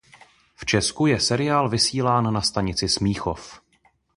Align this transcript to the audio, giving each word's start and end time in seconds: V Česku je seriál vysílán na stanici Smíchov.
V 0.55 0.65
Česku 0.65 1.05
je 1.07 1.19
seriál 1.19 1.69
vysílán 1.69 2.33
na 2.33 2.41
stanici 2.41 2.89
Smíchov. 2.89 3.59